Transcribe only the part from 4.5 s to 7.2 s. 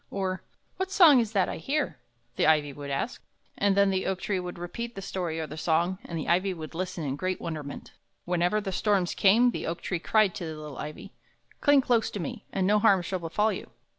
repeat the story or the song, and the ivy would listen in